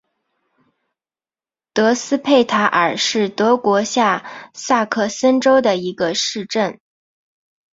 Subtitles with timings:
[1.73, 6.79] 德斯佩塔尔是德国下萨克森州的一个市镇。